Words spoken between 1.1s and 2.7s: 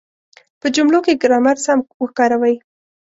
ګرامر سم وکاروئ.